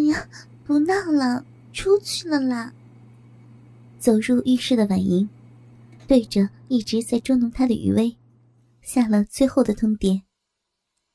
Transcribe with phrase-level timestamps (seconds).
[0.00, 0.26] 哎呀，
[0.64, 2.72] 不闹了，出去了啦！
[3.98, 5.28] 走入浴室的婉莹，
[6.08, 8.16] 对着一直在捉弄她的雨薇，
[8.80, 10.22] 下了最后的通牒：“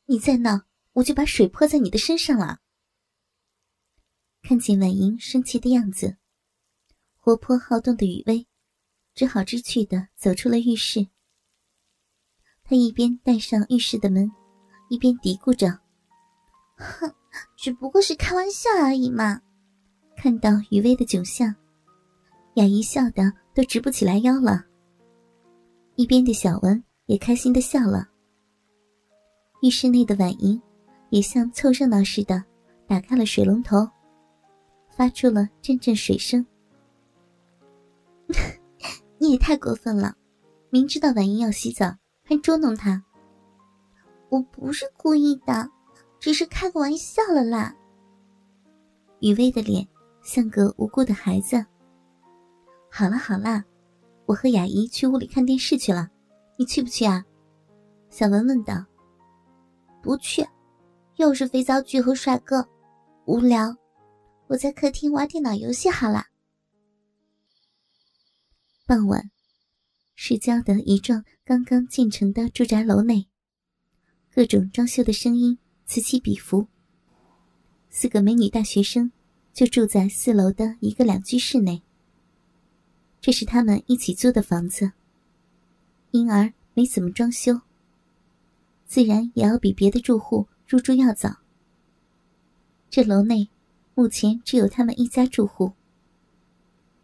[0.06, 0.62] 你再闹，
[0.94, 2.60] 我就把水泼在你的身上了。”
[4.44, 6.17] 看见婉莹生气的样子，
[7.17, 8.46] 活泼好动的雨薇
[9.15, 11.08] 只好知趣的走出了浴室。
[12.63, 14.31] 他一边带上浴室的门，
[14.90, 15.79] 一边嘀咕着
[16.77, 17.16] ：“哼，
[17.55, 19.41] 只不过是开玩笑而已嘛。”
[20.16, 21.53] 看到雨薇的窘相，
[22.55, 24.63] 雅姨笑得都直不起来腰了。
[25.95, 28.08] 一边的小文也开心的笑了。
[29.61, 30.61] 浴室内的婉莹
[31.09, 32.44] 也像凑热闹似的，
[32.88, 33.88] 打开了水龙头。
[34.95, 36.45] 发出了阵阵水声。
[39.20, 40.16] 你也太过分了，
[40.70, 43.03] 明知道婉莹要洗澡，还捉弄她。
[44.30, 45.70] 我不是故意的，
[46.26, 47.76] 只是开个玩笑了啦。
[49.20, 49.88] 雨薇的脸
[50.23, 51.64] 像个无辜的孩子。
[52.90, 53.64] 好了好了，
[54.26, 56.09] 我和雅姨去屋里看电视去了，
[56.58, 57.23] 你去不去啊？
[58.09, 58.84] 小文问道。
[60.02, 60.44] 不去，
[61.17, 62.67] 又是肥皂剧和帅哥，
[63.26, 63.78] 无聊。
[64.48, 66.26] 我在客厅玩电脑游戏好了。
[68.88, 69.30] 傍晚，
[70.16, 73.28] 市郊的一幢刚刚建成的住宅楼内，
[74.34, 76.67] 各种装修的声音此起彼伏。
[77.89, 79.11] 四个美女大学生
[79.53, 81.81] 就住在四楼的一个两居室内。
[83.22, 84.92] 这是他们一起租的房子，
[86.11, 87.61] 因而没怎么装修，
[88.86, 91.38] 自然也要比别的住户入住要早。
[92.89, 93.49] 这楼内。
[93.97, 95.72] 目前只有他们一家住户。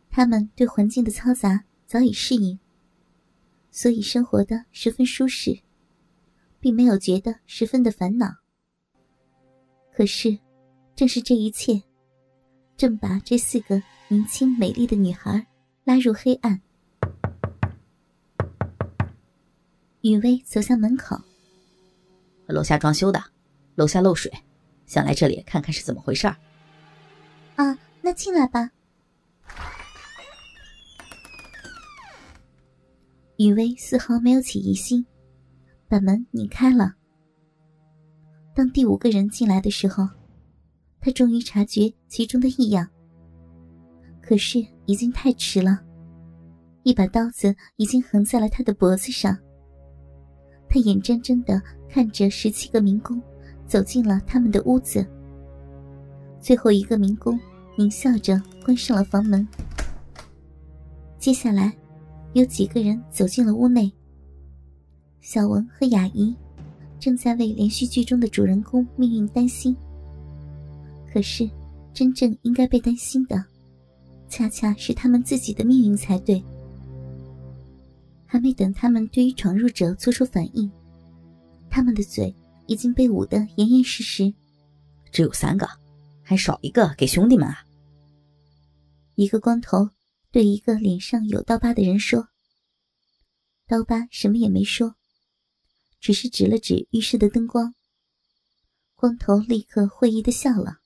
[0.09, 2.59] 他们对环境的嘈杂早已适应，
[3.71, 5.61] 所以生活的十分舒适，
[6.59, 8.40] 并没有觉得十分的烦恼。
[9.93, 10.37] 可是，
[10.95, 11.81] 正是这一切，
[12.77, 15.45] 正把这四个年轻美丽的女孩
[15.83, 16.59] 拉入黑暗。
[20.01, 21.15] 雨薇走向门口，
[22.47, 23.23] 楼下装修的，
[23.75, 24.31] 楼下漏水，
[24.87, 26.35] 想来这里看看是怎么回事儿。
[27.57, 28.71] 啊，那进来吧。
[33.37, 35.05] 雨薇丝毫没有起疑心，
[35.87, 36.95] 把门拧开了。
[38.53, 40.07] 当第五个人进来的时候，
[40.99, 42.87] 他终于察觉其中的异样。
[44.21, 45.79] 可是已经太迟了，
[46.83, 49.37] 一把刀子已经横在了他的脖子上。
[50.69, 53.21] 他眼睁睁的看着十七个民工
[53.65, 55.05] 走进了他们的屋子。
[56.39, 57.39] 最后一个民工。
[57.77, 59.47] 狞笑着关上了房门。
[61.17, 61.71] 接下来，
[62.33, 63.89] 有几个人走进了屋内。
[65.21, 66.35] 小文和雅怡
[67.01, 69.75] 正在为连续剧中的主人公命运担心。
[71.11, 71.49] 可是，
[71.93, 73.43] 真正应该被担心的，
[74.29, 76.41] 恰恰是他们自己的命运才对。
[78.25, 80.71] 还没等他们对于闯入者做出反应，
[81.69, 82.33] 他们的嘴
[82.67, 84.33] 已经被捂得严严实实。
[85.11, 85.67] 只有三个。
[86.23, 87.65] 还少一个给兄弟们啊！
[89.15, 89.89] 一个光头
[90.31, 92.25] 对一个脸上有刀疤的人说
[93.67, 94.95] ：“刀疤什么也没说，
[96.01, 97.73] 只是指了指浴室的灯光。”
[98.95, 100.79] 光头立刻会意的笑了：“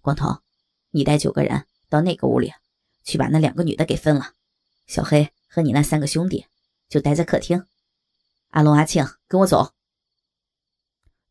[0.00, 0.40] 光头，
[0.90, 2.50] 你带九个人到那个屋里，
[3.04, 4.32] 去把那两个女的给分了。
[4.86, 6.46] 小黑和你那三个兄弟
[6.88, 7.62] 就待在客厅。
[8.48, 9.74] 阿龙、阿庆，跟我走。”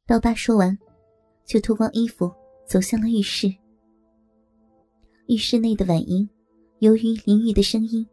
[0.06, 0.78] 刀疤说完，
[1.46, 2.32] 就脱光衣服。
[2.68, 3.48] 走向了浴室。
[5.28, 6.28] 浴室内的婉莹，
[6.80, 8.04] 由于淋浴的声音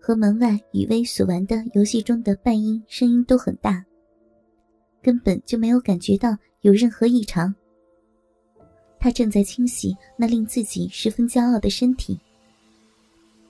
[0.00, 3.84] 和门外雨薇所玩的游戏中的伴音声音都很大，
[5.02, 7.54] 根本就没有感觉到有任何异常。
[8.98, 12.18] 他正在清洗那令自己十分骄傲的身体，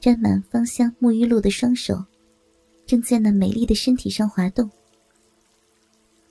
[0.00, 2.04] 沾满芳香沐浴露的双手，
[2.86, 4.70] 正在那美丽的身体上滑动。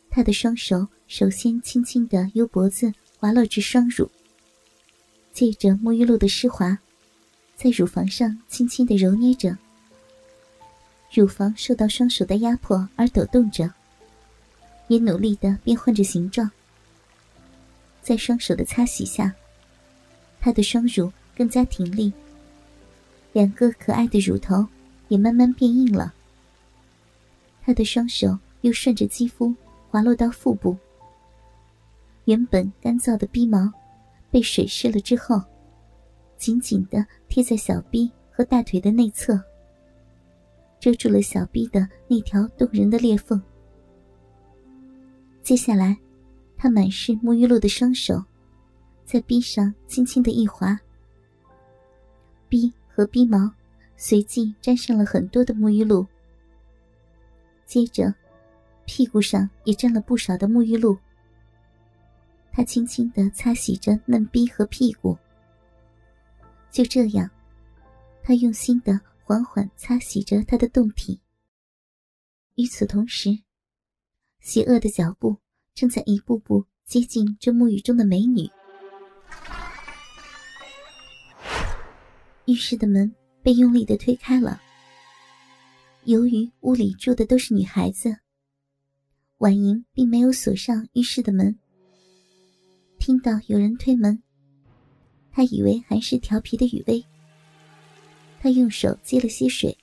[0.10, 2.92] 他的双手首先轻轻的由脖子。
[3.22, 4.10] 滑落至双乳，
[5.34, 6.80] 借着沐浴露的湿滑，
[7.58, 9.58] 在乳房上轻轻的揉捏着。
[11.14, 13.70] 乳房受到双手的压迫而抖动着，
[14.90, 16.52] 也努力的变换着形状。
[18.02, 19.34] 在双手的擦洗下，
[20.42, 22.12] 她的双乳更加挺立，
[23.32, 24.68] 两个可爱的乳头
[25.08, 26.14] 也慢慢变硬了。
[27.64, 29.54] 她的双手又顺着肌肤
[29.90, 30.76] 滑落到腹部。
[32.26, 33.72] 原本干燥的逼毛，
[34.32, 35.42] 被水湿了之后，
[36.38, 39.40] 紧紧的贴在小臂和大腿的内侧，
[40.80, 43.40] 遮住了小臂的那条动人的裂缝。
[45.42, 45.98] 接下来，
[46.58, 48.24] 他满是沐浴露的双手，
[49.04, 50.80] 在臂上轻轻的一划，
[52.48, 53.52] 臂和臂毛
[53.98, 56.06] 随即沾上了很多的沐浴露。
[57.66, 58.14] 接着，
[58.86, 60.98] 屁股上也沾了不少的沐浴露。
[62.52, 65.18] 他轻轻的擦洗着嫩逼和屁股。
[66.70, 67.30] 就这样，
[68.22, 71.20] 他用心的缓缓擦洗着他的胴体。
[72.56, 73.30] 与此同时，
[74.40, 75.38] 邪恶的脚步
[75.74, 78.50] 正在一步步接近这沐浴中的美女。
[82.46, 83.14] 浴室的门
[83.44, 84.60] 被用力的推开了。
[86.06, 88.18] 由于屋里住的都是女孩子，
[89.38, 91.60] 婉莹并没有锁上浴室的门。
[92.98, 94.24] 听到有人推门，
[95.32, 97.06] 她以为还是调皮的雨薇。
[98.40, 99.78] 她用手接了些水，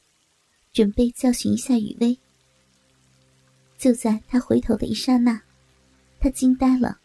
[0.73, 2.19] 准备教训一下雨薇。
[3.79, 5.41] 就在她回头的一刹那，
[6.21, 6.99] 她惊呆了。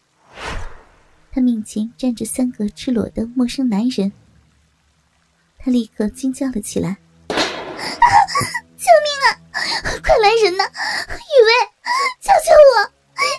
[1.30, 4.12] 她面前站着三个赤裸的陌生男人。
[5.58, 6.96] 她立刻惊叫了起来
[7.28, 7.36] ：“救
[9.04, 9.26] 命啊！
[10.02, 10.64] 快来人呐！
[10.64, 11.50] 雨薇，
[12.20, 12.92] 救救我！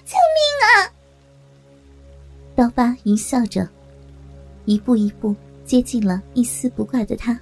[0.05, 0.93] 救命啊！”
[2.55, 3.67] 刀疤淫笑着，
[4.65, 7.33] 一步一步接近了一丝不挂的他。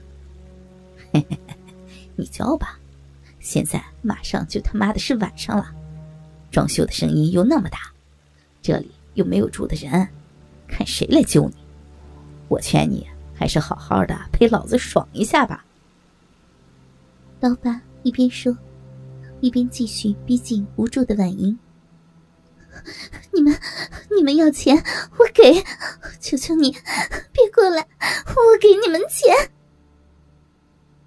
[1.14, 1.56] 嘿嘿嘿，
[2.16, 2.80] 你叫吧，
[3.40, 5.72] 现在马上就他妈的是晚上了，
[6.52, 7.80] 装修的声音又那么大，
[8.62, 10.08] 这里又没有住的人，
[10.68, 11.56] 看谁来救你？
[12.50, 15.66] 我劝你还是好好的陪老子爽一下吧。
[17.40, 18.56] 刀疤一边说，
[19.40, 21.58] 一边继续逼近无助的婉莹。
[23.34, 23.58] 你们，
[24.16, 24.76] 你们要钱，
[25.18, 25.64] 我给！
[26.20, 27.88] 求求你，别过来，
[28.28, 29.34] 我给你们钱。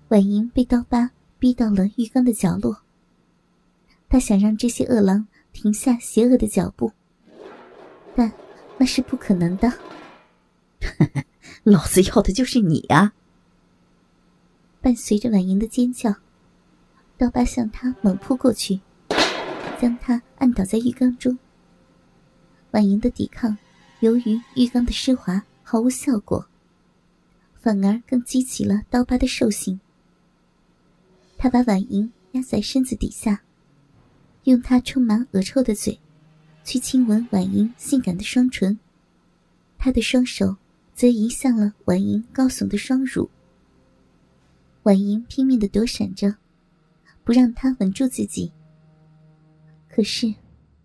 [0.09, 2.83] 婉莹被刀疤逼到了浴缸的角落，
[4.09, 6.93] 他想让这些恶狼停下邪恶的脚步，
[8.15, 8.31] 但
[8.77, 9.73] 那是不可能的。
[11.63, 13.15] 老子要的就是你啊！
[14.83, 16.15] 伴随着婉莹的尖叫，
[17.17, 18.81] 刀疤向他猛扑过去，
[19.81, 21.39] 将他按倒在浴缸中。
[22.73, 23.57] 婉莹的抵抗，
[24.01, 26.47] 由于浴缸的湿滑毫无效果，
[27.55, 29.81] 反而更激起了刀疤的兽性。
[31.39, 33.43] 他把婉莹压在身子底下，
[34.45, 35.99] 用他充满恶臭的嘴，
[36.65, 38.79] 去亲吻婉莹性感的双唇。
[39.77, 40.57] 他的双手
[40.95, 43.29] 则移向了婉莹高耸的双乳。
[44.85, 46.35] 婉莹拼命的躲闪着，
[47.23, 48.51] 不让他吻住自己。
[49.89, 50.35] 可是。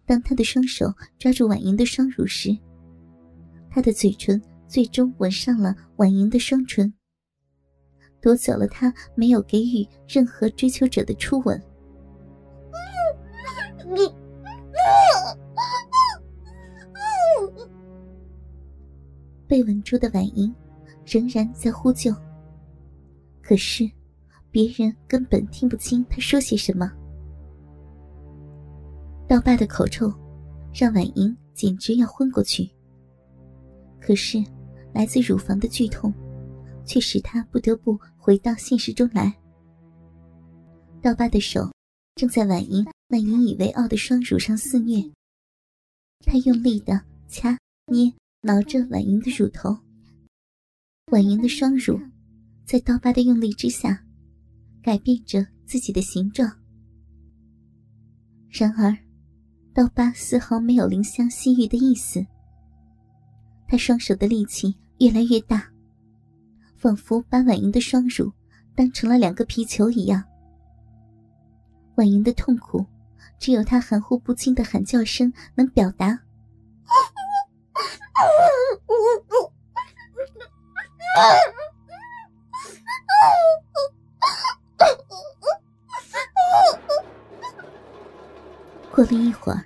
[0.05, 2.57] 当他的双手抓住婉莹的双乳时，
[3.69, 6.91] 他的嘴唇最终吻上了婉莹的双唇，
[8.19, 11.61] 夺走了他没有给予任何追求者的初吻。
[19.49, 20.53] 被吻住的婉莹
[21.07, 22.15] 仍然在呼救，
[23.41, 23.89] 可是
[24.51, 26.89] 别人根本听不清他说些什么。
[29.27, 30.13] 刀疤的口臭，
[30.71, 32.69] 让婉莹简直要昏过去。
[33.99, 34.37] 可是，
[34.93, 36.13] 来自乳房的剧痛，
[36.85, 39.35] 却使她不得不回到现实中来。
[41.01, 41.71] 刀疤的手
[42.13, 45.03] 正在婉莹那引以为傲的双乳上肆虐，
[46.19, 47.57] 他用力的掐、
[47.87, 49.77] 捏、挠着婉莹的乳头。
[51.11, 51.99] 婉莹的双乳
[52.65, 54.05] 在刀疤的用力之下，
[54.81, 56.49] 改变着自己的形状。
[58.49, 58.97] 然而，
[59.73, 62.25] 刀疤丝毫没有怜香惜玉的意思，
[63.67, 65.69] 他双手的力气越来越大，
[66.77, 68.31] 仿佛把婉莹的双乳
[68.73, 70.23] 当成了两个皮球一样。
[71.95, 72.85] 婉莹的痛苦，
[73.37, 76.17] 只有他含糊不清的喊叫声能表达。
[88.91, 89.63] 过了一会儿。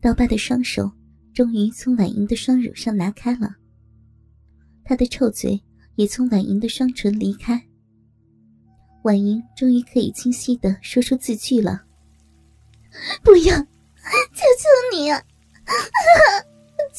[0.00, 0.90] 刀疤的双手
[1.34, 3.54] 终于从婉莹的双乳上拿开了，
[4.82, 5.62] 他的臭嘴
[5.96, 7.62] 也从婉莹的双唇离开。
[9.02, 11.82] 婉莹终于可以清晰的说出字句了
[13.22, 15.22] ：“不要，求求你啊，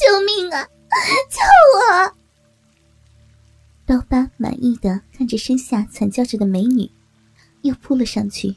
[0.02, 0.64] 救命啊，
[1.30, 1.40] 救
[1.78, 2.16] 我！”
[3.86, 6.90] 刀疤满意的看着身下惨叫着的美女，
[7.62, 8.56] 又扑了上去。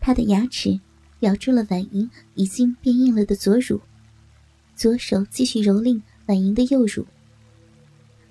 [0.00, 0.80] 他的牙齿。
[1.20, 3.78] 咬住了婉莹已经变硬了的左乳，
[4.74, 7.06] 左手继续蹂躏婉莹的右乳，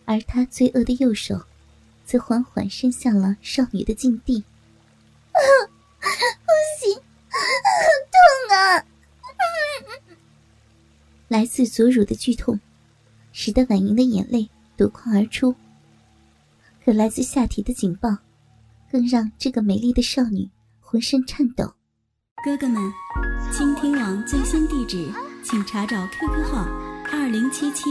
[0.06, 1.40] 而他罪恶的右手，
[2.04, 4.44] 则缓缓伸向了少女的禁地。
[5.30, 6.10] 不
[6.80, 6.96] 行，
[8.10, 8.84] 痛啊！
[11.30, 12.60] 来自左乳的剧痛，
[13.32, 15.56] 使得婉莹的眼泪夺眶而出。
[16.84, 18.10] 可来自下体的警报，
[18.92, 21.72] 更让这个美丽的少女浑身颤抖。
[22.44, 22.82] 哥哥们，
[23.54, 25.08] 倾听网最新地址，
[25.44, 26.68] 请查找 QQ 号
[27.12, 27.84] 二零七七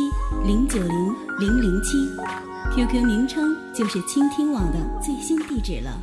[0.45, 1.97] 零九零零零七
[2.75, 5.97] ，QQ 名称就是倾听网的最新地址了。